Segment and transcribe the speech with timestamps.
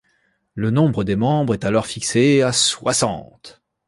[0.55, 3.61] Le nombre des membres est alors fixé à soixante.